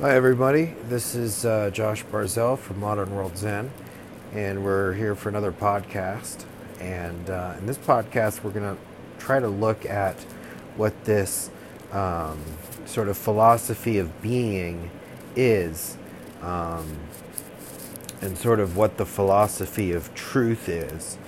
[0.00, 0.74] Hi, everybody.
[0.88, 3.70] This is uh, Josh Barzell from Modern World Zen,
[4.32, 6.46] and we're here for another podcast.
[6.80, 8.82] And uh, in this podcast, we're going to
[9.24, 10.16] try to look at
[10.76, 11.48] what this
[11.92, 12.40] um,
[12.86, 14.90] sort of philosophy of being
[15.36, 15.96] is,
[16.42, 16.98] um,
[18.20, 21.18] and sort of what the philosophy of truth is.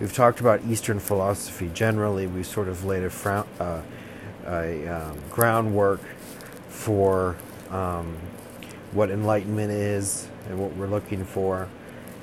[0.00, 2.26] We've talked about Eastern philosophy generally.
[2.26, 3.82] We've sort of laid a, uh,
[4.46, 6.00] a um, groundwork
[6.70, 7.36] for
[7.74, 8.16] um,
[8.92, 11.68] what enlightenment is and what we're looking for.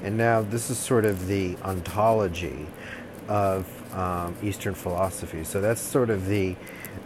[0.04, 2.66] And now this is sort of the ontology
[3.28, 5.44] of um, Eastern philosophy.
[5.44, 6.56] So that's sort of the,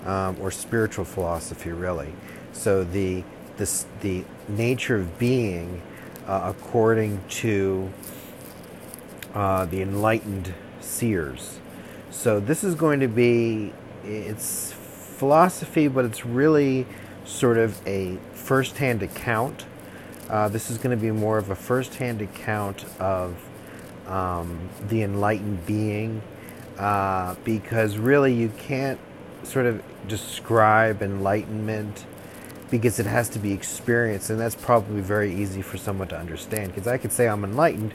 [0.05, 2.13] um, or spiritual philosophy, really.
[2.53, 3.23] So the
[3.57, 5.81] this, the nature of being,
[6.27, 7.89] uh, according to
[9.33, 11.59] uh, the enlightened seers.
[12.11, 13.73] So this is going to be
[14.03, 16.85] it's philosophy, but it's really
[17.25, 19.65] sort of a first-hand account.
[20.29, 23.35] Uh, this is going to be more of a first-hand account of
[24.07, 26.21] um, the enlightened being,
[26.77, 28.99] uh, because really you can't
[29.43, 32.05] sort of describe enlightenment
[32.71, 36.73] because it has to be experienced, and that's probably very easy for someone to understand.
[36.73, 37.93] Because I could say I'm enlightened,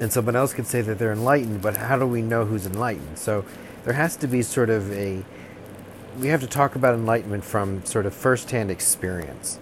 [0.00, 3.18] and someone else could say that they're enlightened, but how do we know who's enlightened?
[3.18, 3.44] So
[3.84, 5.24] there has to be sort of a
[6.18, 9.58] we have to talk about enlightenment from sort of firsthand experience.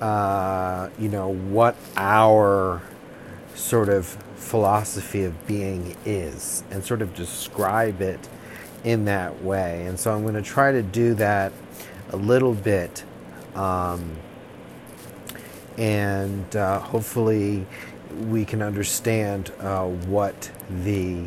[0.00, 2.82] Uh, you know, what our
[3.54, 8.28] sort of philosophy of being is, and sort of describe it
[8.84, 9.86] in that way.
[9.86, 11.52] And so I'm going to try to do that
[12.10, 13.04] a little bit.
[13.54, 14.16] Um,
[15.78, 17.66] and uh, hopefully,
[18.28, 21.24] we can understand uh, what the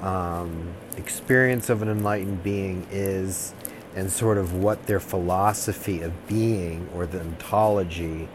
[0.00, 3.54] um, experience of an enlightened being is
[3.94, 8.28] and sort of what their philosophy of being or the ontology,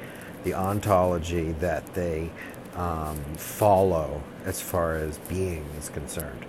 [0.43, 2.29] the ontology that they
[2.75, 6.45] um, follow as far as being is concerned.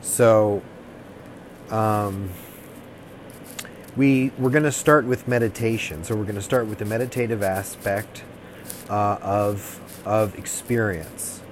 [0.00, 0.62] So,
[1.70, 2.30] um,
[3.96, 6.04] we we're going to start with meditation.
[6.04, 8.24] So we're going to start with the meditative aspect
[8.88, 11.42] uh, of of experience,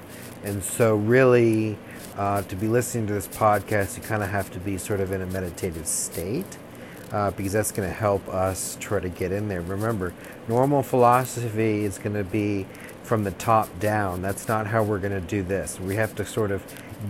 [0.42, 1.78] and so really.
[2.16, 5.10] Uh, to be listening to this podcast, you kind of have to be sort of
[5.10, 6.58] in a meditative state
[7.12, 9.60] uh, because that's going to help us try to get in there.
[9.60, 10.12] Remember,
[10.48, 12.66] normal philosophy is going to be
[13.02, 14.22] from the top down.
[14.22, 15.78] That's not how we're going to do this.
[15.78, 16.62] We have to sort of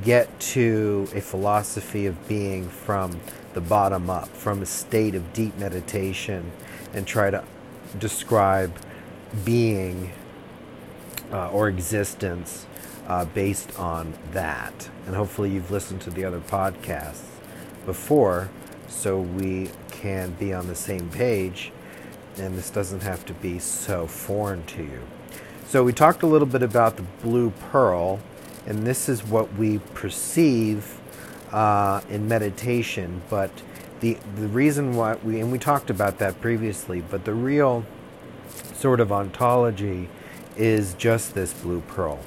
[0.03, 3.21] get to a philosophy of being from
[3.53, 6.51] the bottom up, from a state of deep meditation,
[6.93, 7.45] and try to
[7.99, 8.75] describe
[9.45, 10.13] being
[11.33, 12.67] uh, or existence
[13.07, 14.89] uh, based on that.
[15.07, 17.23] And hopefully, you've listened to the other podcasts
[17.87, 18.49] before
[18.89, 19.69] so we
[20.05, 21.73] can be on the same page
[22.37, 25.01] and this doesn't have to be so foreign to you.
[25.67, 28.21] So we talked a little bit about the blue pearl,
[28.67, 31.01] and this is what we perceive
[31.53, 33.23] uh, in meditation.
[33.31, 33.51] But
[34.01, 37.87] the the reason why we and we talked about that previously, but the real
[38.75, 40.11] sort of ontology
[40.55, 42.21] is just this blue pearl.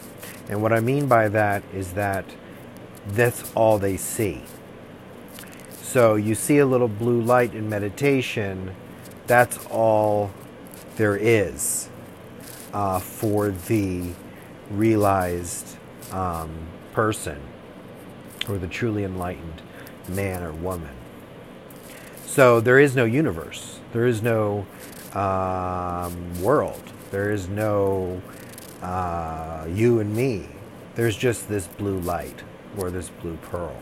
[0.50, 2.26] And what I mean by that is that
[3.08, 4.42] that's all they see.
[5.98, 8.76] So you see a little blue light in meditation,
[9.26, 10.30] that's all
[10.96, 11.90] there is
[12.72, 14.12] uh, for the
[14.70, 15.76] realized
[16.12, 16.52] um,
[16.92, 17.42] person
[18.48, 19.64] or the truly enlightened
[20.08, 20.94] man or woman.
[22.28, 24.68] So there is no universe, there is no
[25.16, 28.22] um, world, there is no
[28.84, 30.48] uh, you and me.
[30.94, 32.44] There's just this blue light
[32.78, 33.76] or this blue pearl.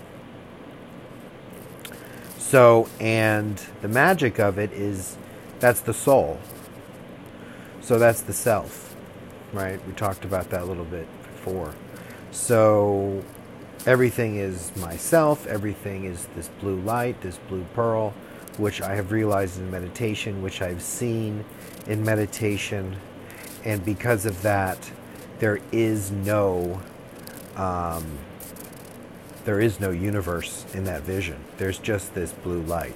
[2.56, 5.18] So, and the magic of it is
[5.60, 6.40] that's the soul.
[7.82, 8.96] So that's the self,
[9.52, 9.86] right?
[9.86, 11.76] We talked about that a little bit before.
[12.32, 13.22] So
[13.86, 18.14] everything is myself, everything is this blue light, this blue pearl,
[18.58, 21.44] which I have realized in meditation, which I've seen
[21.88, 22.96] in meditation.
[23.66, 24.78] And because of that,
[25.40, 26.82] there is no
[27.58, 28.06] um,
[29.46, 31.38] there is no universe in that vision.
[31.58, 32.96] There's just this blue light.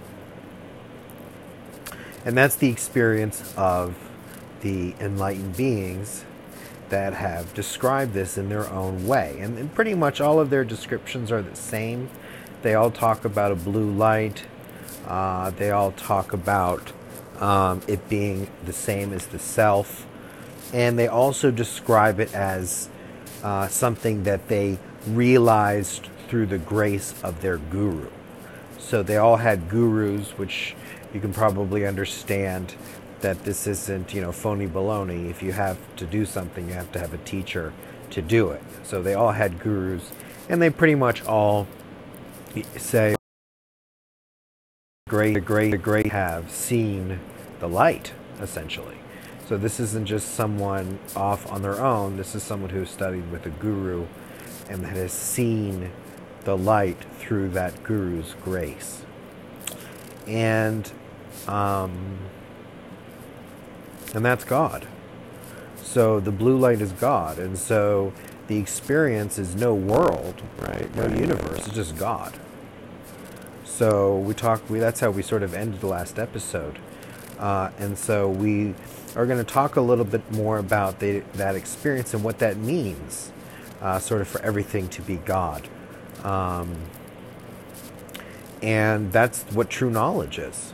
[2.26, 3.96] And that's the experience of
[4.62, 6.26] the enlightened beings
[6.90, 9.38] that have described this in their own way.
[9.40, 12.10] And, pretty much all of their descriptions are the same.
[12.64, 14.46] They all talk about a blue light,
[15.08, 16.92] uh, they all talk about
[17.40, 20.06] um, it being the same as the self.
[20.74, 22.90] And they also describe it as
[23.44, 28.08] uh, something that they realized through the grace of their guru.
[28.78, 30.76] So they all had gurus, which
[31.14, 32.76] you can probably understand
[33.22, 35.30] that this isn't, you know, phony baloney.
[35.30, 37.74] If you have to do something, you have to have a teacher
[38.12, 38.62] to do it.
[38.84, 40.12] So they all had gurus,
[40.48, 41.68] and they pretty much all
[42.78, 43.16] say,
[45.10, 47.20] great, great, great have seen
[47.60, 48.98] the light, essentially.
[49.48, 52.18] So this isn't just someone off on their own.
[52.18, 54.06] This is someone who studied with a guru
[54.70, 55.92] and that has seen
[56.44, 59.04] the light through that guru's grace.
[60.28, 60.92] And
[61.48, 62.18] um,
[64.14, 64.88] and that's God.
[65.82, 68.14] So the blue light is God, and so
[68.48, 70.94] the experience is no world, right?
[70.96, 71.66] No universe.
[71.66, 72.34] It's just God.
[73.64, 74.68] So we talk.
[74.70, 76.80] We that's how we sort of ended the last episode,
[77.40, 78.76] uh, and so we
[79.16, 82.58] are going to talk a little bit more about the, that experience and what that
[82.58, 83.32] means,
[83.82, 85.68] uh, sort of for everything to be God.
[86.24, 86.76] Um,
[88.62, 90.74] and that's what true knowledge is.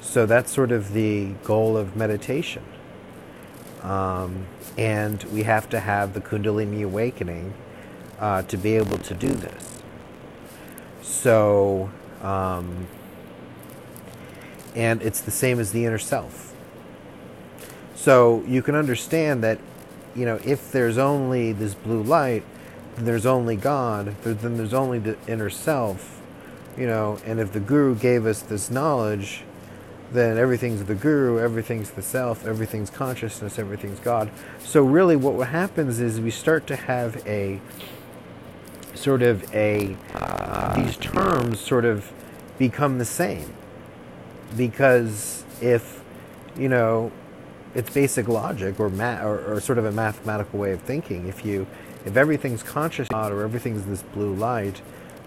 [0.00, 2.64] So that's sort of the goal of meditation.
[3.82, 4.46] Um,
[4.76, 7.54] and we have to have the Kundalini awakening
[8.18, 9.82] uh, to be able to do this.
[11.02, 11.90] So,
[12.22, 12.88] um,
[14.74, 16.54] and it's the same as the inner self.
[17.94, 19.58] So you can understand that,
[20.14, 22.44] you know, if there's only this blue light,
[22.96, 26.20] there's only God, then there's only the inner self,
[26.76, 29.42] you know, and if the guru gave us this knowledge,
[30.12, 34.30] then everything's the guru, everything's the self, everything's consciousness, everything's God.
[34.60, 37.60] So really what happens is we start to have a
[38.94, 39.96] sort of a
[40.74, 42.10] these terms sort of
[42.58, 43.52] become the same
[44.56, 46.02] because if
[46.56, 47.12] you know
[47.76, 51.44] it's basic logic or, ma- or, or sort of a mathematical way of thinking if
[51.44, 51.66] you
[52.06, 54.80] if everything's conscious or everything's this blue light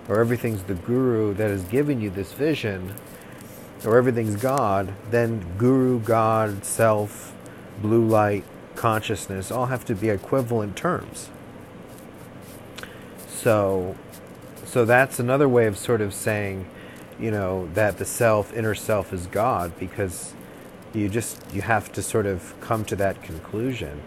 [0.08, 2.96] or everything's the guru that has given you this vision
[3.86, 7.36] or everything's God, then guru, God, self,
[7.82, 8.44] blue light,
[8.76, 11.30] consciousness all have to be equivalent terms.
[13.28, 13.96] So
[14.66, 16.66] so that's another way of sort of saying,
[17.20, 20.34] you know, that the self, inner self is God because
[20.94, 24.02] you just you have to sort of come to that conclusion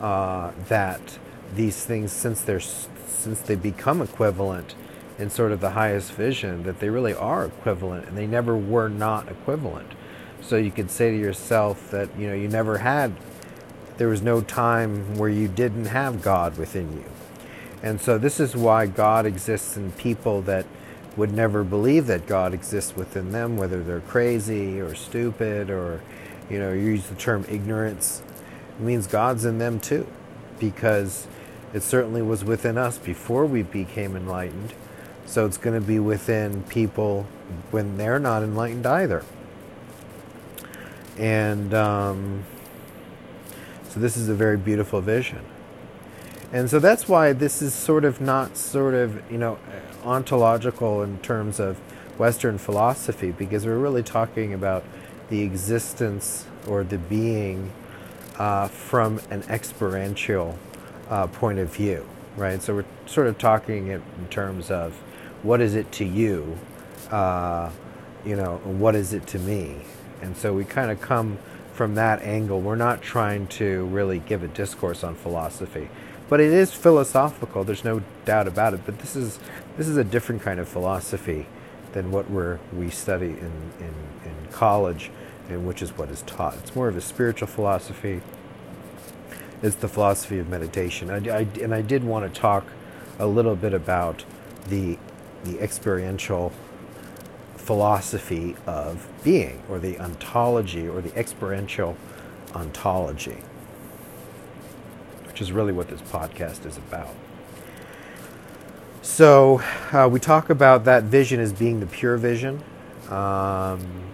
[0.00, 1.18] uh, that
[1.54, 4.74] these things since they're since they become equivalent
[5.18, 8.88] in sort of the highest vision that they really are equivalent and they never were
[8.88, 9.92] not equivalent.
[10.40, 13.14] So you could say to yourself that you know you never had
[13.98, 17.04] there was no time where you didn't have God within you.
[17.82, 20.64] And so this is why God exists in people that
[21.16, 26.00] would never believe that God exists within them, whether they're crazy or stupid or,
[26.50, 28.22] you know, you use the term ignorance.
[28.78, 30.06] It means God's in them too,
[30.58, 31.26] because
[31.72, 34.74] it certainly was within us before we became enlightened.
[35.26, 37.26] So it's going to be within people
[37.70, 39.22] when they're not enlightened either.
[41.16, 42.44] And um,
[43.88, 45.44] so this is a very beautiful vision.
[46.52, 49.58] And so that's why this is sort of not sort of, you know,
[50.04, 51.78] ontological in terms of
[52.18, 54.82] Western philosophy, because we're really talking about
[55.30, 57.72] the existence or the being
[58.38, 60.58] uh, from an experiential
[61.08, 62.06] uh, point of view,
[62.36, 62.62] right?
[62.62, 64.94] So we're sort of talking in terms of
[65.42, 66.58] what is it to you,
[67.10, 67.70] uh,
[68.24, 69.76] you know, and what is it to me?
[70.20, 71.38] And so we kind of come
[71.72, 72.60] from that angle.
[72.60, 75.88] We're not trying to really give a discourse on philosophy,
[76.28, 77.64] but it is philosophical.
[77.64, 78.80] There's no doubt about it.
[78.84, 79.38] But this is
[79.76, 81.46] this is a different kind of philosophy
[81.92, 83.94] than what we're, we study in, in,
[84.24, 85.10] in college,
[85.50, 86.56] and which is what is taught.
[86.58, 88.20] It's more of a spiritual philosophy.
[89.62, 91.10] It's the philosophy of meditation.
[91.10, 92.66] I, I, and I did want to talk
[93.18, 94.24] a little bit about
[94.68, 94.98] the
[95.44, 96.52] the experiential
[97.56, 101.96] philosophy of being, or the ontology, or the experiential
[102.54, 103.38] ontology,
[105.26, 107.14] which is really what this podcast is about.
[109.02, 112.62] So, uh, we talk about that vision as being the pure vision.
[113.08, 114.09] Um,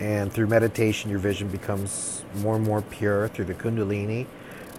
[0.00, 4.26] and through meditation, your vision becomes more and more pure through the Kundalini.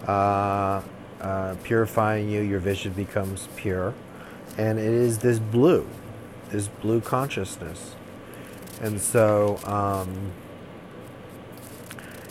[0.06, 0.82] Uh,
[1.20, 3.92] uh, purifying you, your vision becomes pure
[4.58, 5.86] and it is this blue,
[6.50, 7.94] this blue consciousness.
[8.80, 10.32] And so, um,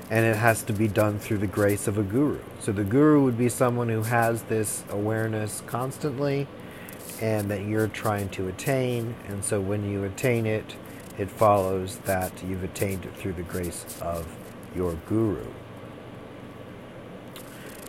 [0.09, 2.39] and it has to be done through the grace of a guru.
[2.59, 6.47] So the guru would be someone who has this awareness constantly
[7.21, 9.15] and that you're trying to attain.
[9.27, 10.75] And so when you attain it,
[11.17, 14.27] it follows that you've attained it through the grace of
[14.75, 15.47] your guru.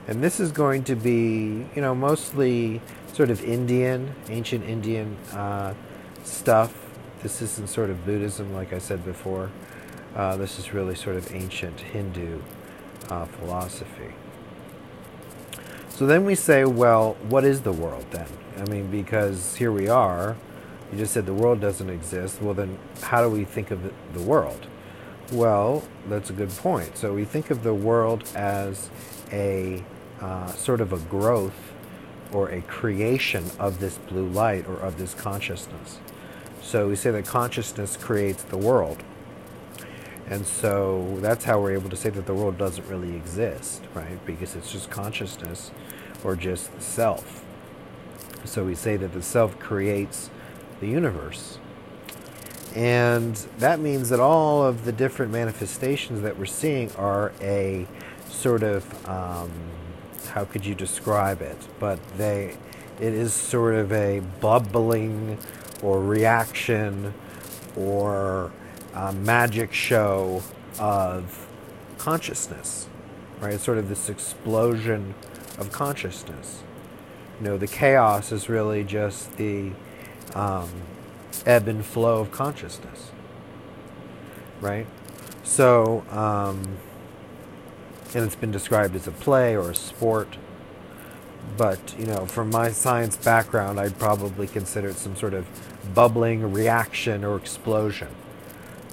[0.06, 2.80] And this is going to be, you know, mostly
[3.12, 5.75] sort of Indian, ancient Indian uh,
[6.25, 6.75] stuff.
[7.23, 9.50] This isn't sort of Buddhism, like I said before.
[10.16, 12.40] Uh, this is really sort of ancient Hindu
[13.11, 14.14] uh, philosophy.
[15.90, 18.28] So then we say, well, what is the world then?
[18.56, 20.37] I mean, because here we are.
[20.90, 22.40] You just said the world doesn't exist.
[22.40, 24.66] Well, then how do we think of the world?
[25.33, 26.97] Well, that's a good point.
[26.97, 28.88] So we think of the world as
[29.30, 29.85] a
[30.21, 31.73] uh, sort of a growth
[32.33, 35.99] or a creation of this blue light or of this consciousness.
[36.62, 39.02] So we say that consciousness creates the world.
[40.28, 44.25] And so that's how we're able to say that the world doesn't really exist, right?
[44.26, 45.71] Because it's just consciousness
[46.25, 47.45] or just self.
[48.45, 50.30] So we say that the self creates
[50.80, 51.58] the universe.
[52.75, 57.87] And that means that all of the different manifestations that we're seeing are a
[58.28, 59.50] sort of, um,
[60.28, 61.56] how could you describe it?
[61.78, 62.56] But they,
[63.00, 65.38] it is sort of a bubbling
[65.82, 67.14] or reaction
[67.76, 68.52] or
[69.14, 70.42] magic show
[70.78, 71.49] of
[71.97, 72.88] consciousness,
[73.40, 73.54] right?
[73.54, 75.14] It's sort of this explosion
[75.58, 76.62] of consciousness.
[77.40, 79.73] You know, the chaos is really just the
[80.35, 80.70] um,
[81.47, 83.11] ebb and flow of consciousness,
[84.61, 84.87] right?
[85.42, 86.78] So, um,
[88.14, 90.37] and it's been described as a play or a sport.
[91.56, 95.47] But, you know, from my science background, I'd probably consider it some sort of
[95.94, 98.08] bubbling reaction or explosion.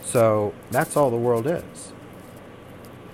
[0.04, 1.92] So that's all the world is.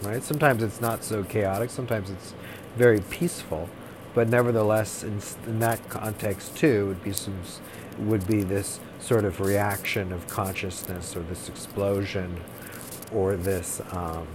[0.01, 0.23] Right?
[0.23, 2.33] Sometimes it's not so chaotic, sometimes it's
[2.75, 3.69] very peaceful,
[4.13, 7.39] but nevertheless, in, in that context too, would be some
[7.99, 12.39] would be this sort of reaction of consciousness or this explosion
[13.13, 14.27] or this, um,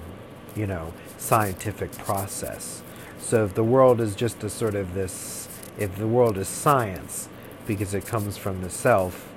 [0.55, 2.83] you know, scientific process.
[3.19, 5.49] So if the world is just a sort of this,
[5.79, 7.29] if the world is science
[7.67, 9.33] because it comes from the self,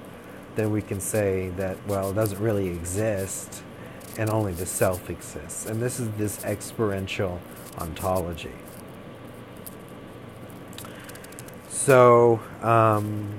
[0.56, 3.64] then we can say that, well, it doesn't really exist
[4.18, 5.66] and only the self exists.
[5.66, 7.40] And this is this experiential
[7.78, 8.52] ontology.
[11.70, 13.30] So, um,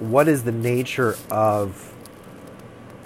[0.00, 1.92] what is the nature of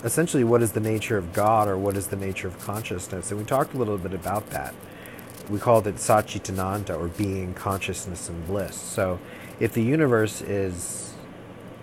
[0.04, 3.30] essentially what is the nature of God or what is the nature of consciousness?
[3.30, 4.74] And we talked a little bit about that.
[5.50, 8.76] We called it Satchitananda or being, consciousness, and bliss.
[8.76, 9.18] So
[9.60, 11.14] if the universe is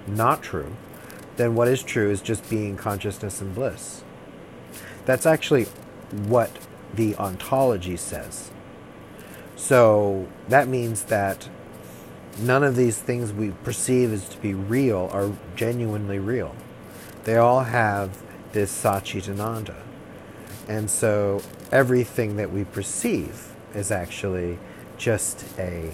[0.08, 0.76] not true,
[1.38, 4.04] then what is true is just being, consciousness, and bliss.
[5.06, 5.66] That's actually
[6.12, 6.52] what
[6.94, 8.52] the ontology says.
[9.56, 11.50] So that means that
[12.38, 16.56] none of these things we perceive as to be real are genuinely real.
[17.24, 19.76] They all have this Satchitananda.
[20.68, 24.58] And so everything that we perceive is actually
[24.98, 25.92] just a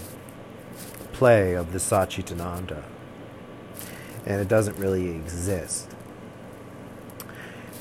[1.14, 2.84] play of the Satchitananda.
[4.26, 5.90] And it doesn't really exist.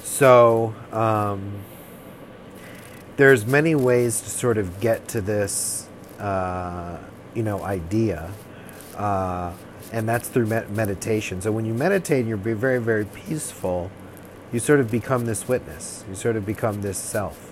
[0.02, 1.60] So um,
[3.16, 5.88] there's many ways to sort of get to this,
[6.18, 6.98] uh,
[7.34, 8.30] you know, idea
[9.00, 9.54] uh,
[9.92, 11.40] and that's through med- meditation.
[11.40, 13.90] So when you meditate and you're very, very peaceful,
[14.52, 16.04] you sort of become this witness.
[16.06, 17.50] You sort of become this self.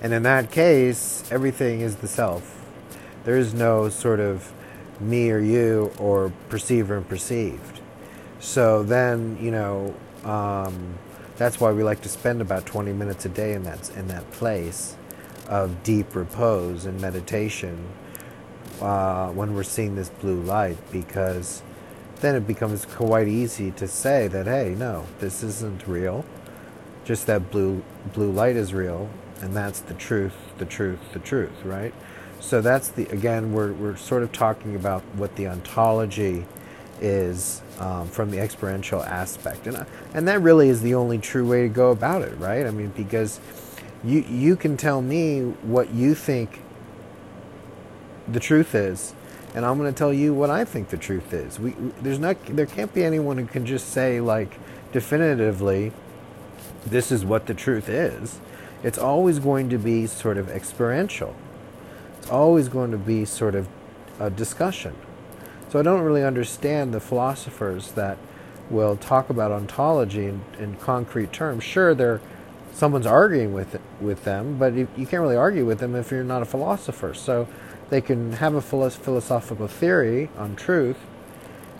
[0.00, 2.64] And in that case, everything is the self.
[3.24, 4.50] There is no sort of
[4.98, 7.80] me or you or perceiver and perceived.
[8.40, 10.94] So then, you know, um,
[11.36, 14.30] that's why we like to spend about 20 minutes a day in that, in that
[14.30, 14.96] place
[15.48, 17.86] of deep repose and meditation
[18.80, 21.62] uh, when we're seeing this blue light because
[22.20, 26.24] then it becomes quite easy to say that hey no this isn't real.
[27.04, 29.08] Just that blue blue light is real
[29.40, 31.94] and that's the truth the truth the truth right?
[32.40, 36.46] So that's the again we're, we're sort of talking about what the ontology
[37.00, 39.66] is um, from the experiential aspect.
[39.66, 42.66] And, and that really is the only true way to go about it right?
[42.66, 43.40] I mean because
[44.04, 46.60] you you can tell me what you think
[48.28, 49.14] the truth is,
[49.54, 51.58] and I'm going to tell you what I think the truth is.
[51.58, 51.70] We,
[52.02, 54.58] there's not, there can't be anyone who can just say like
[54.92, 55.92] definitively,
[56.84, 58.38] this is what the truth is.
[58.82, 61.34] It's always going to be sort of experiential.
[62.18, 63.68] It's always going to be sort of
[64.20, 64.94] a discussion.
[65.68, 68.18] So I don't really understand the philosophers that
[68.70, 71.64] will talk about ontology in, in concrete terms.
[71.64, 72.20] Sure, they're
[72.72, 76.24] someone's arguing with with them, but you, you can't really argue with them if you're
[76.24, 77.14] not a philosopher.
[77.14, 77.48] So
[77.90, 80.98] they can have a philosophical theory on truth,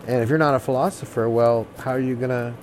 [0.06, 2.54] and if you're not a philosopher, well, how are you going to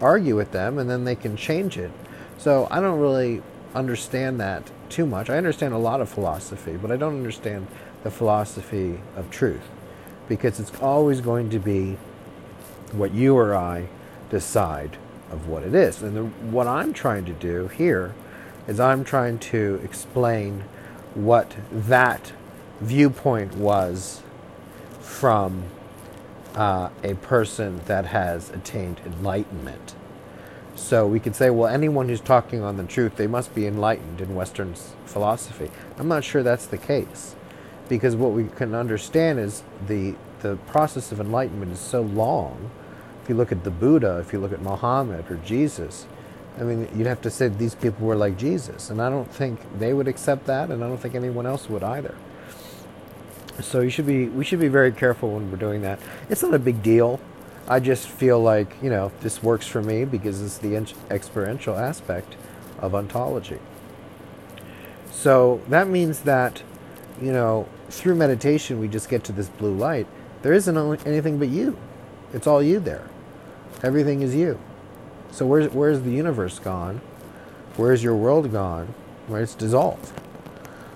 [0.00, 0.78] argue with them?
[0.78, 1.92] And then they can change it.
[2.38, 3.40] So I don't really
[3.74, 5.30] understand that too much.
[5.30, 7.68] I understand a lot of philosophy, but I don't understand
[8.02, 9.62] the philosophy of truth
[10.28, 11.96] because it's always going to be
[12.90, 13.86] what you or I
[14.28, 14.96] decide
[15.30, 16.02] of what it is.
[16.02, 18.12] And the, what I'm trying to do here
[18.66, 20.64] is I'm trying to explain
[21.14, 22.32] what that
[22.82, 24.22] viewpoint was
[25.00, 25.64] from
[26.54, 29.94] uh, a person that has attained enlightenment.
[30.74, 34.20] So we could say, well, anyone who's talking on the truth, they must be enlightened
[34.20, 34.74] in Western
[35.06, 35.70] philosophy.
[35.98, 37.34] I'm not sure that's the case,
[37.88, 42.70] because what we can understand is the the process of enlightenment is so long.
[43.22, 46.06] If you look at the Buddha, if you look at Muhammad or Jesus,
[46.58, 49.60] I mean, you'd have to say these people were like Jesus, and I don't think
[49.78, 52.16] they would accept that, and I don't think anyone else would either.
[53.62, 55.98] So you should be, we should be very careful when we're doing that.
[56.28, 57.20] It's not a big deal.
[57.68, 60.76] I just feel like you know this works for me because it's the
[61.10, 62.36] experiential aspect
[62.80, 63.60] of ontology.
[65.10, 66.62] So that means that
[67.20, 70.06] you know through meditation we just get to this blue light.
[70.42, 70.76] There isn't
[71.06, 71.78] anything but you.
[72.32, 73.08] It's all you there.
[73.82, 74.58] Everything is you.
[75.30, 77.00] So where's where's the universe gone?
[77.76, 78.94] Where's your world gone?
[79.28, 80.12] Where It's dissolved.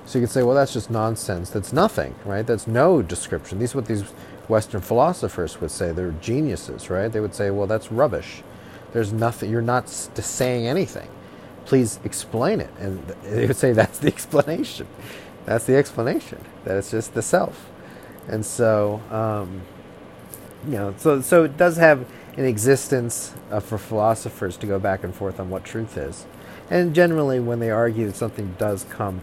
[0.06, 1.50] So you could say, well, that's just nonsense.
[1.50, 2.46] That's nothing, right?
[2.46, 3.58] That's no description.
[3.58, 4.02] These are what these
[4.48, 5.90] Western philosophers would say.
[5.90, 7.08] They're geniuses, right?
[7.08, 8.42] They would say, well, that's rubbish.
[8.92, 9.50] There's nothing.
[9.50, 11.08] You're not saying anything.
[11.64, 12.70] Please explain it.
[12.78, 14.86] And they would say that's the explanation.
[15.44, 16.38] That's the explanation.
[16.64, 17.68] That it's just the self.
[18.28, 19.62] And so, um,
[20.64, 25.02] you know, so so it does have an existence uh, for philosophers to go back
[25.02, 26.26] and forth on what truth is.
[26.70, 29.20] And generally, when they argue, that something does come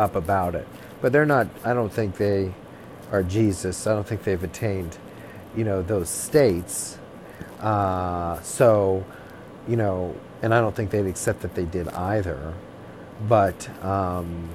[0.00, 0.66] up about it.
[1.00, 2.52] But they're not, I don't think they
[3.12, 3.86] are Jesus.
[3.86, 4.96] I don't think they've attained,
[5.56, 6.98] you know, those states.
[7.60, 9.04] Uh, so,
[9.68, 12.54] you know, and I don't think they'd accept that they did either.
[13.28, 14.48] But, um,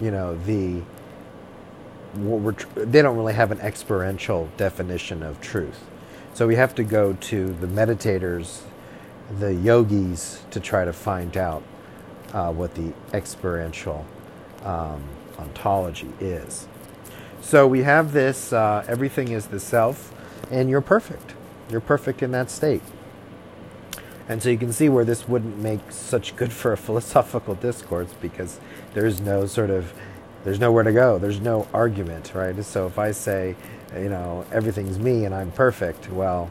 [0.00, 0.82] you know, the,
[2.74, 5.84] they don't really have an experiential definition of truth.
[6.34, 8.60] So we have to go to the meditators,
[9.38, 11.62] the yogis, to try to find out
[12.34, 14.04] uh, what the experiential
[14.64, 15.02] um,
[15.38, 16.66] ontology is.
[17.40, 20.12] So we have this uh, everything is the self,
[20.50, 21.34] and you're perfect.
[21.70, 22.82] You're perfect in that state.
[24.28, 28.12] And so you can see where this wouldn't make such good for a philosophical discourse
[28.20, 28.60] because
[28.94, 29.92] there's no sort of
[30.44, 31.18] there's nowhere to go.
[31.18, 32.64] There's no argument, right?
[32.64, 33.56] So if I say,
[33.96, 36.50] you know, everything's me and I'm perfect, well,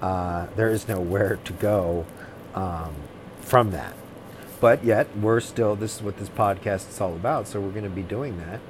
[0.00, 2.06] uh, there is nowhere to go
[2.54, 2.94] um,
[3.40, 3.94] from that.
[4.66, 7.84] But yet, we're still, this is what this podcast is all about, so we're going
[7.84, 8.60] to be doing that.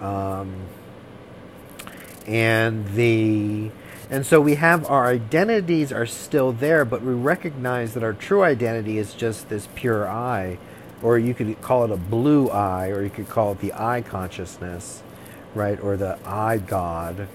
[0.00, 0.54] Um,
[2.28, 3.72] and the
[4.08, 8.44] and so we have our identities are still there but we recognize that our true
[8.44, 10.58] identity is just this pure I
[11.02, 14.00] or you could call it a blue eye, or you could call it the I
[14.00, 15.02] consciousness,
[15.56, 15.80] right?
[15.80, 17.26] Or the I God,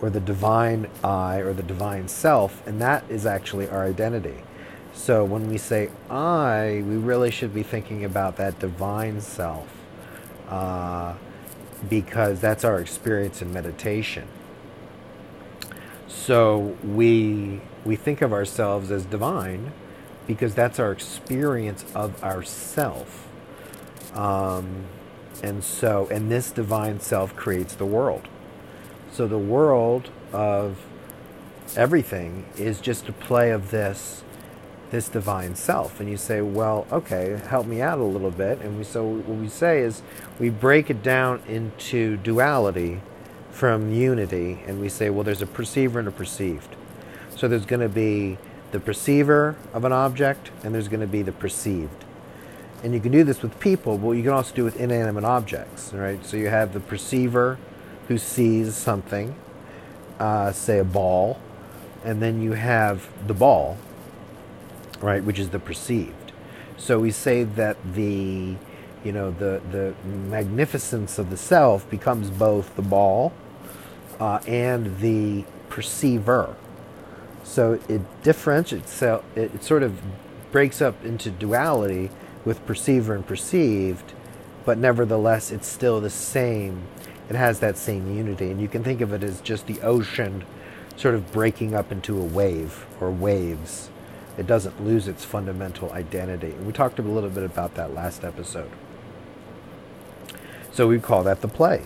[0.00, 4.44] or the divine I, or the divine self, and that is actually our identity.
[4.92, 9.68] So when we say I, we really should be thinking about that divine self,
[10.48, 11.14] uh,
[11.88, 14.28] because that's our experience in meditation.
[16.08, 19.72] So we we think of ourselves as divine
[20.26, 23.26] because that's our experience of ourself.
[24.14, 24.84] Um,
[25.42, 28.28] and so, and this divine self creates the world.
[29.10, 30.84] So the world of
[31.76, 34.22] everything is just a play of this
[34.90, 38.76] this divine self and you say well okay help me out a little bit and
[38.76, 40.02] we so what we say is
[40.38, 43.00] we break it down into duality
[43.50, 46.74] from unity and we say well there's a perceiver and a perceived
[47.36, 48.36] so there's going to be
[48.70, 52.04] the perceiver of an object, and there's going to be the perceived.
[52.82, 55.92] And you can do this with people, but you can also do with inanimate objects,
[55.92, 56.24] right?
[56.24, 57.58] So you have the perceiver
[58.08, 59.34] who sees something,
[60.18, 61.40] uh, say a ball,
[62.04, 63.76] and then you have the ball,
[65.00, 66.32] right, which is the perceived.
[66.76, 68.56] So we say that the,
[69.04, 73.32] you know, the the magnificence of the self becomes both the ball
[74.18, 76.56] uh, and the perceiver.
[77.42, 80.00] So it differentiates itself, it, it sort of
[80.52, 82.10] breaks up into duality
[82.44, 84.12] with perceiver and perceived,
[84.64, 86.82] but nevertheless it's still the same.
[87.28, 88.50] It has that same unity.
[88.50, 90.44] And you can think of it as just the ocean
[90.96, 93.89] sort of breaking up into a wave or waves.
[94.40, 96.52] It doesn't lose its fundamental identity.
[96.52, 98.70] And we talked a little bit about that last episode.
[100.72, 101.82] So we call that the play.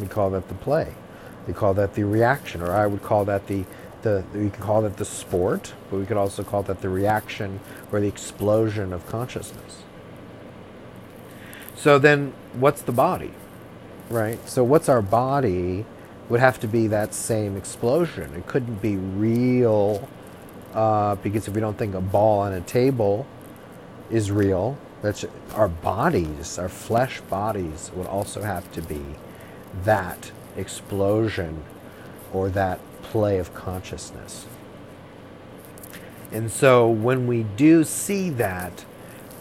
[0.00, 0.94] We call that the play.
[1.46, 3.66] We call that the reaction, or I would call that the
[4.00, 7.60] the we could call that the sport, but we could also call that the reaction
[7.92, 9.82] or the explosion of consciousness.
[11.76, 13.32] So then what's the body?
[14.08, 14.48] Right?
[14.48, 15.84] So what's our body
[16.30, 18.32] would have to be that same explosion.
[18.34, 20.08] It couldn't be real
[20.74, 23.26] uh, because if we don't think a ball on a table
[24.10, 29.02] is real, that's our bodies, our flesh bodies would also have to be
[29.84, 31.64] that explosion
[32.32, 34.46] or that play of consciousness.
[36.32, 38.84] And so when we do see that,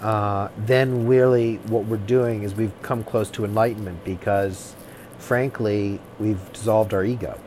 [0.02, 4.76] uh, then really what we're doing is we've come close to enlightenment because,
[5.18, 7.39] frankly, we've dissolved our ego.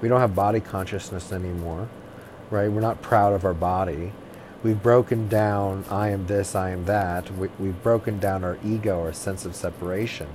[0.00, 1.88] We don't have body consciousness anymore,
[2.50, 2.70] right?
[2.70, 4.12] We're not proud of our body.
[4.62, 7.30] We've broken down, I am this, I am that.
[7.36, 10.28] We, we've broken down our ego, our sense of separation,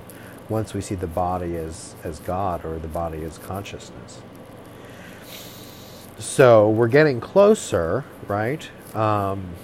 [0.47, 4.21] once we see the body as, as God or the body as consciousness.
[6.17, 8.69] So we're getting closer, right?
[8.95, 9.55] Um,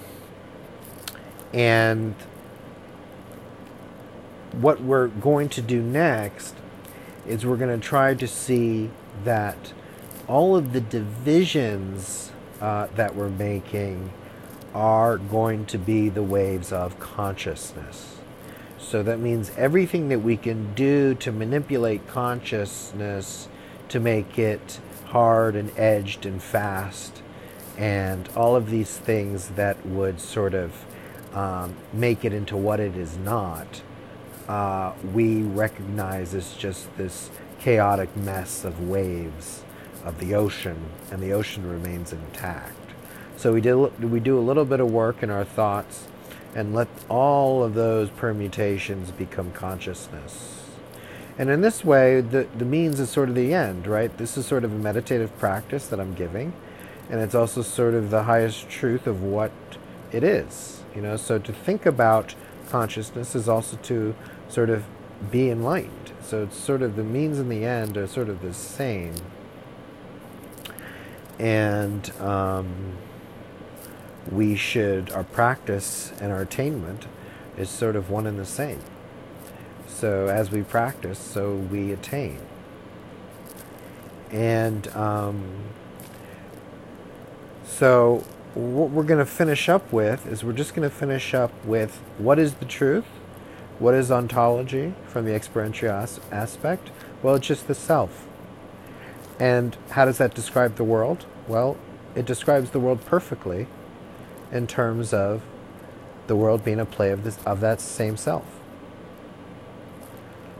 [1.54, 2.14] and
[4.52, 6.54] what we're going to do next
[7.26, 8.90] is we're going to try to see
[9.24, 9.72] that
[10.26, 12.29] all of the divisions
[12.60, 14.10] uh, that we're making
[14.74, 18.18] are going to be the waves of consciousness.
[18.78, 23.48] So that means everything that we can do to manipulate consciousness
[23.88, 27.22] to make it hard and edged and fast,
[27.76, 30.72] and all of these things that would sort of
[31.34, 33.82] um, make it into what it is not,
[34.48, 39.64] uh, we recognize as just this chaotic mess of waves
[40.04, 42.74] of the ocean, and the ocean remains intact.
[43.36, 46.06] So we do, we do a little bit of work in our thoughts
[46.54, 50.60] and let all of those permutations become consciousness.
[51.38, 54.14] And in this way, the, the means is sort of the end, right?
[54.18, 56.52] This is sort of a meditative practice that I'm giving,
[57.08, 59.52] and it's also sort of the highest truth of what
[60.12, 60.82] it is.
[60.94, 62.34] You know, so to think about
[62.68, 64.14] consciousness is also to
[64.48, 64.84] sort of
[65.30, 66.12] be enlightened.
[66.22, 69.14] So it's sort of the means and the end are sort of the same.
[71.40, 72.98] And um,
[74.30, 77.06] we should, our practice and our attainment
[77.56, 78.80] is sort of one and the same.
[79.86, 82.40] So as we practice, so we attain.
[84.30, 85.44] And um,
[87.64, 88.24] so
[88.54, 91.96] what we're going to finish up with is we're just going to finish up with
[92.18, 93.06] what is the truth?
[93.78, 96.90] What is ontology from the experiential as- aspect?
[97.22, 98.26] Well, it's just the self.
[99.38, 101.24] And how does that describe the world?
[101.50, 101.76] Well,
[102.14, 103.66] it describes the world perfectly
[104.52, 105.42] in terms of
[106.28, 108.44] the world being a play of this of that same self.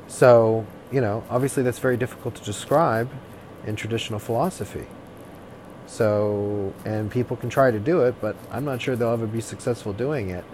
[0.08, 3.08] So, you know, obviously that's very difficult to describe
[3.64, 4.88] in traditional philosophy.
[5.86, 9.40] So, and people can try to do it, but I'm not sure they'll ever be
[9.40, 10.44] successful doing it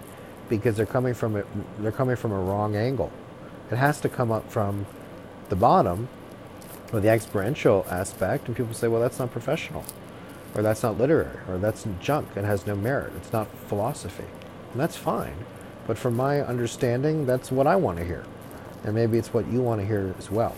[0.49, 1.47] because they're coming from it
[1.79, 3.11] they're coming from a wrong angle.
[3.71, 4.85] It has to come up from
[5.49, 6.09] the bottom
[6.93, 9.83] or the experiential aspect and people say, "Well, that's not professional."
[10.55, 13.13] Or that's not literary, or that's junk and has no merit.
[13.17, 14.25] It's not philosophy.
[14.71, 15.35] And that's fine.
[15.85, 18.25] But from my understanding, that's what I want to hear.
[18.83, 20.55] And maybe it's what you want to hear as well.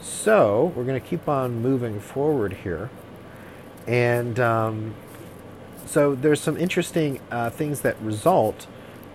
[0.00, 2.90] So we're going to keep on moving forward here.
[3.86, 4.94] And um,
[5.86, 8.66] so there's some interesting uh, things that result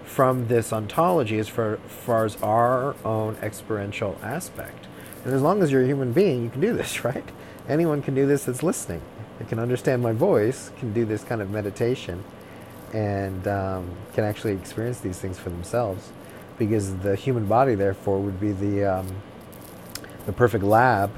[0.04, 4.88] from this ontology as far, far as our own experiential aspect.
[5.24, 7.24] And as long as you're a human being, you can do this, right?
[7.70, 9.02] Anyone can do this that's listening
[9.38, 12.24] that can understand my voice can do this kind of meditation
[12.94, 16.12] and um, can actually experience these things for themselves
[16.58, 19.08] because the human body therefore would be the um,
[20.26, 21.12] the perfect lab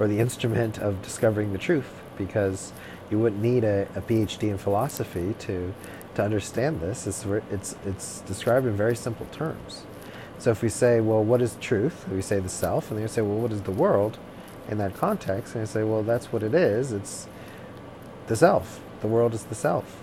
[0.00, 2.72] or the instrument of discovering the truth because
[3.10, 5.74] you wouldn't need a, a PhD in philosophy to
[6.14, 7.06] to understand this.
[7.06, 9.84] It's it's it's described in very simple terms.
[10.38, 12.08] So if we say well what is truth?
[12.08, 14.18] We say the self and then you say well what is the world
[14.68, 15.54] in that context?
[15.54, 16.92] And you say well that's what it is.
[16.92, 17.28] It's
[18.26, 18.80] the self.
[19.00, 20.00] The world is the self.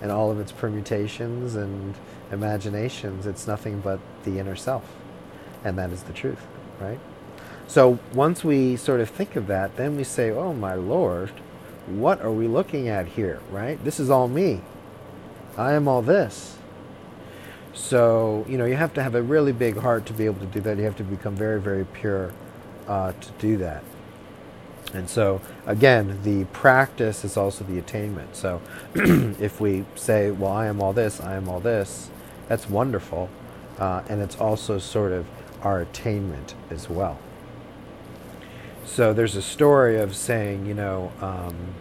[0.00, 1.94] And all of its permutations and
[2.30, 4.84] imaginations, it's nothing but the inner self.
[5.64, 6.46] And that is the truth,
[6.80, 7.00] right?
[7.66, 11.30] So once we sort of think of that, then we say, oh my Lord,
[11.86, 13.82] what are we looking at here, right?
[13.84, 14.62] This is all me.
[15.56, 16.56] I am all this.
[17.74, 20.46] So, you know, you have to have a really big heart to be able to
[20.46, 20.78] do that.
[20.78, 22.32] You have to become very, very pure
[22.86, 23.84] uh, to do that.
[24.94, 28.34] And so, again, the practice is also the attainment.
[28.36, 28.60] So,
[28.94, 32.10] if we say, Well, I am all this, I am all this,
[32.48, 33.28] that's wonderful.
[33.78, 35.26] Uh, and it's also sort of
[35.62, 37.18] our attainment as well.
[38.86, 41.74] So, there's a story of saying, you know, um,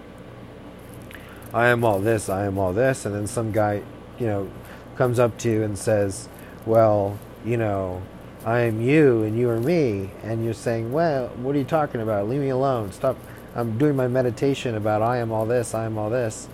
[1.54, 3.06] I am all this, I am all this.
[3.06, 3.84] And then some guy,
[4.20, 4.52] you know,
[4.98, 6.28] comes up to you and says,
[6.66, 8.02] Well, you know,
[8.46, 12.02] I am you and you are me, and you're saying, Well, what are you talking
[12.02, 12.30] about?
[12.30, 12.92] Leave me alone.
[12.92, 13.18] Stop.
[13.56, 16.48] I'm doing my meditation about I am all this, I am all this.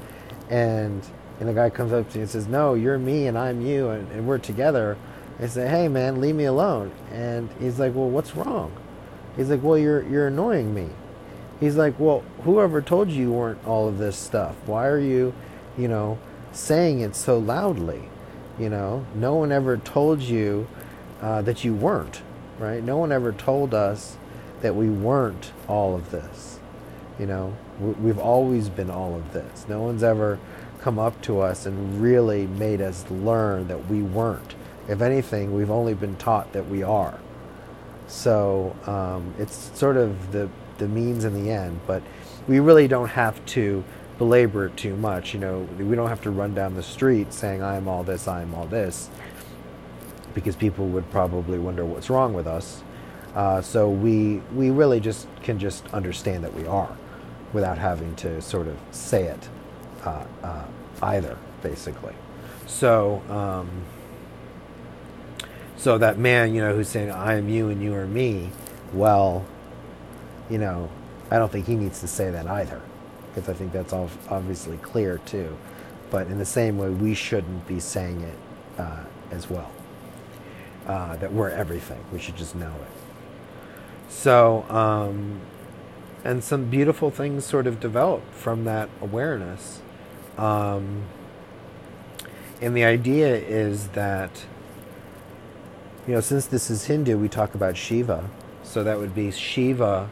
[0.50, 1.04] And
[1.39, 3.89] and the guy comes up to me and says, "No, you're me and I'm you
[3.89, 4.98] and, and we're together."
[5.41, 8.72] I say, "Hey, man, leave me alone." And he's like, "Well, what's wrong?"
[9.36, 10.89] He's like, "Well, you're you're annoying me."
[11.60, 14.56] He's like, "Well, whoever told you you weren't all of this stuff?
[14.65, 15.34] Why are you,
[15.78, 16.17] you know,
[16.52, 18.04] saying it so loudly?
[18.60, 20.67] You know, no one ever told you
[21.24, 22.22] uh, that you weren't,
[22.60, 22.84] right?
[22.84, 24.18] No one ever told us
[24.62, 26.60] that we weren't all of this.
[27.18, 29.66] You know, we've always been all of this.
[29.70, 30.38] No one's ever
[30.82, 34.56] come up to us and really made us learn that we weren't.
[34.90, 37.18] If anything, we've only been taught that we are.
[38.08, 42.02] So um, it's sort of the the means in the end, but
[42.48, 43.84] we really don't have to
[44.18, 45.34] belabor it too much.
[45.34, 48.54] You know, we don't have to run down the street saying I'm all this, I'm
[48.54, 49.10] all this,
[50.34, 52.84] because people would probably wonder what's wrong with us.
[53.36, 56.96] Uh, so we we really just can just understand that we are,
[57.52, 59.50] without having to sort of say it
[60.06, 60.65] uh, uh,
[61.02, 62.13] either, basically.
[62.67, 63.22] So.
[63.30, 63.69] Um,
[65.84, 68.52] so that man, you know, who's saying I am you and you are me,
[68.93, 69.46] well,
[70.50, 70.89] you know,
[71.30, 72.82] I don't think he needs to say that either,
[73.28, 75.58] because I think that's all obviously clear too.
[76.10, 78.38] But in the same way, we shouldn't be saying it
[78.78, 79.69] uh, as well.
[80.88, 82.04] Uh, that we're everything.
[82.12, 84.12] We should just know it.
[84.12, 85.41] So, um,
[86.24, 89.82] and some beautiful things sort of develop from that awareness.
[90.38, 91.04] Um,
[92.62, 94.46] and the idea is that
[96.06, 98.30] you know, since this is Hindu, we talk about Shiva.
[98.63, 100.10] So that would be Shiva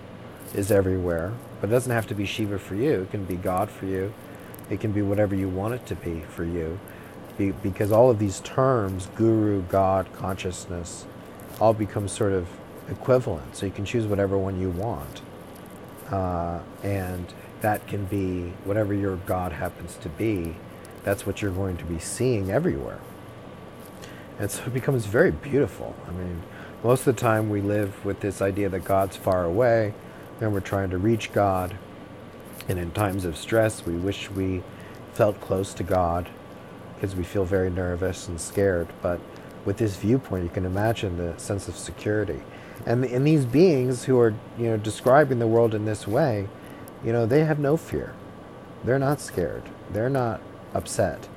[0.54, 3.02] is everywhere, but it doesn't have to be Shiva for you.
[3.02, 4.14] It can be God for you.
[4.70, 6.80] It can be whatever you want it to be for you.
[7.42, 11.06] Be, because all of these terms, guru, God, consciousness,
[11.60, 12.48] all become sort of
[12.88, 13.56] equivalent.
[13.56, 15.22] So you can choose whatever one you want.
[16.12, 20.56] Uh, and that can be whatever your God happens to be.
[21.04, 23.00] That's what you're going to be seeing everywhere.
[24.38, 25.96] And so it becomes very beautiful.
[26.08, 26.44] I mean,
[26.84, 29.94] most of the time we live with this idea that God's far away
[30.40, 31.76] and we're trying to reach God.
[32.68, 34.62] And in times of stress, we wish we
[35.14, 36.30] felt close to God
[37.02, 38.88] because we feel very nervous and scared.
[39.02, 39.20] But
[39.66, 42.44] with this viewpoint, you can imagine the sense of security.
[42.86, 46.48] And, and these beings who are, you know, describing the world in this way,
[47.04, 48.14] you know, they have no fear.
[48.84, 49.64] They're not scared.
[49.92, 50.42] They're not
[50.76, 51.28] upset.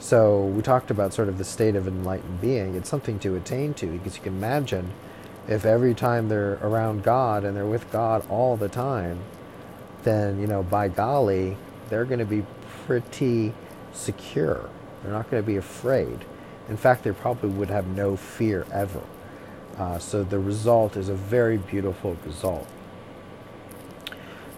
[0.00, 2.74] So we talked about sort of the state of enlightened being.
[2.74, 4.92] It's something to attain to because you can imagine
[5.46, 9.20] if every time they're around God and they're with God all the time,
[10.02, 11.56] then, you know, by golly,
[11.90, 12.44] they're going to be
[12.86, 13.54] pretty
[13.92, 14.68] secure.
[15.02, 16.24] They're not going to be afraid.
[16.68, 19.02] In fact, they probably would have no fear ever.
[19.78, 22.66] Uh, so the result is a very beautiful result.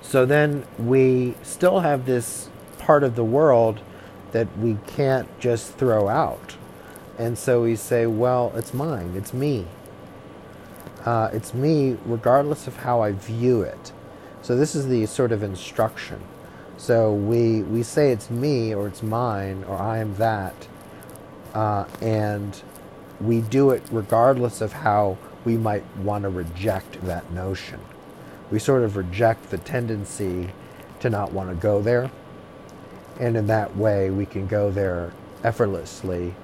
[0.00, 2.48] So then we still have this
[2.78, 3.80] part of the world
[4.32, 6.56] that we can't just throw out.
[7.18, 9.66] And so we say, well, it's mine, it's me.
[11.04, 13.92] Uh, it's me regardless of how I view it.
[14.40, 16.20] So this is the sort of instruction.
[16.78, 20.66] So we, we say it's me or it's mine or I am that.
[21.52, 22.62] Uh, and
[23.20, 27.80] we do it regardless of how we might want to reject that notion.
[28.50, 30.48] We sort of reject the tendency
[31.00, 32.10] to not want to go there
[33.18, 35.12] and in that way, we can go there
[35.42, 36.34] effortlessly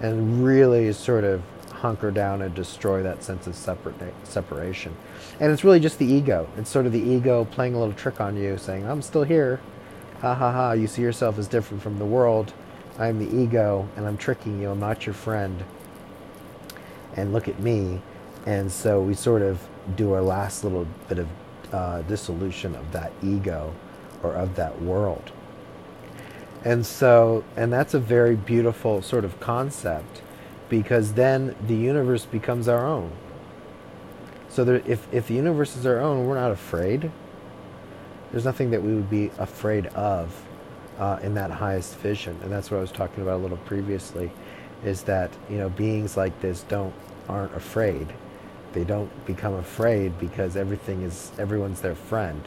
[0.00, 4.96] and really sort of hunker down and destroy that sense of separate, separation.
[5.40, 6.48] And it's really just the ego.
[6.56, 9.60] It's sort of the ego playing a little trick on you, saying, I'm still here.
[10.22, 10.72] Ha ha ha.
[10.72, 12.52] You see yourself as different from the world.
[12.96, 14.70] I'm the ego, and I'm tricking you.
[14.70, 15.64] I'm not your friend.
[17.16, 18.00] And look at me.
[18.46, 19.60] And so we sort of
[19.96, 21.28] do our last little bit of
[21.72, 23.74] uh, dissolution of that ego
[24.22, 25.32] or of that world.
[26.64, 30.22] And so, and that's a very beautiful sort of concept
[30.68, 33.10] because then the universe becomes our own.
[34.48, 37.10] So there, if, if the universe is our own, we're not afraid.
[38.32, 40.42] There's nothing that we would be afraid of
[40.98, 42.38] uh, in that highest vision.
[42.42, 44.32] And that's what I was talking about a little previously,
[44.84, 46.94] is that, you know, beings like this don't,
[47.28, 48.08] aren't afraid.
[48.72, 52.42] They don't become afraid because everything is, everyone's their friend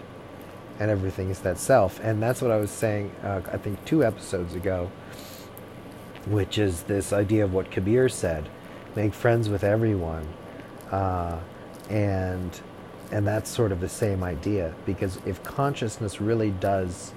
[0.80, 2.00] and everything is that self.
[2.04, 4.92] And that's what I was saying, uh, I think, two episodes ago,
[6.26, 8.50] which is this idea of what Kabir said
[8.96, 10.28] make friends with everyone.
[10.92, 11.38] Uh,
[11.90, 12.60] and
[13.12, 17.14] and that's sort of the same idea because if consciousness really does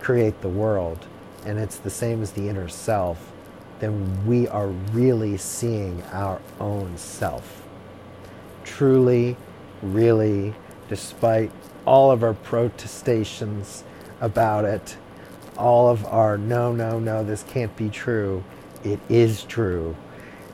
[0.00, 1.06] create the world
[1.44, 3.32] and it's the same as the inner self
[3.80, 7.62] then we are really seeing our own self
[8.64, 9.36] truly
[9.82, 10.54] really
[10.88, 11.50] despite
[11.86, 13.84] all of our protestations
[14.20, 14.96] about it,
[15.56, 18.44] all of our no, no, no, this can't be true,
[18.84, 19.96] it is true.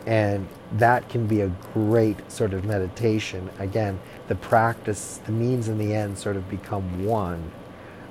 [0.07, 3.51] And that can be a great sort of meditation.
[3.59, 7.51] Again, the practice, the means and the end sort of become one.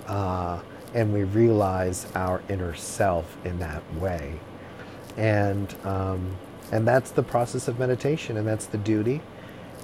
[0.07, 0.61] Uh,
[0.93, 4.39] and we realize our inner self in that way.
[5.17, 6.37] And, um,
[6.71, 9.21] and that's the process of meditation, and that's the duty.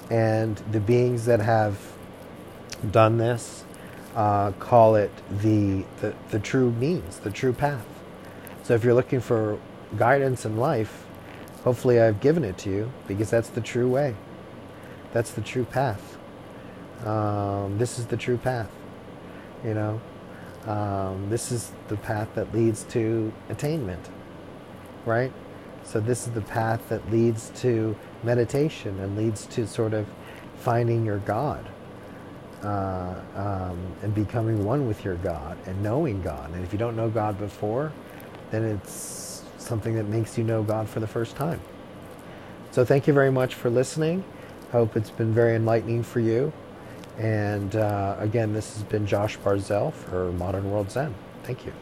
[0.08, 1.78] And the beings that have
[2.90, 3.64] done this
[4.14, 7.86] uh, call it the, the, the true means, the true path.
[8.62, 9.58] So if you're looking for
[9.96, 11.04] guidance in life,
[11.64, 14.14] hopefully I've given it to you because that's the true way.
[15.12, 16.18] That's the true path.
[17.04, 18.70] Um, this is the true path.
[19.64, 20.00] You know,
[20.66, 24.08] um, this is the path that leads to attainment,
[25.06, 25.32] right?
[25.84, 30.06] So this is the path that leads to meditation and leads to sort of
[30.56, 31.66] finding your God
[32.62, 36.52] uh, um, and becoming one with your God and knowing God.
[36.52, 37.92] And if you don't know God before,
[38.50, 41.60] then it's something that makes you know God for the first time.
[42.70, 44.24] So thank you very much for listening.
[44.72, 46.52] Hope it's been very enlightening for you.
[47.20, 51.14] And uh, again, this has been Josh Barzell for Modern World Zen.
[51.42, 51.72] Thank you.